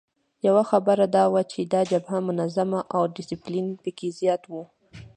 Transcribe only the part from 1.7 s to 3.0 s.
دا جبهه منظمه